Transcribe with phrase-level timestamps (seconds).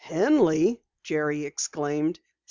[0.03, 2.19] "Henley!" Jerry exclaimed.